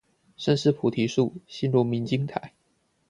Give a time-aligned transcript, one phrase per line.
[0.35, 2.53] 身是菩提樹，心如明鏡台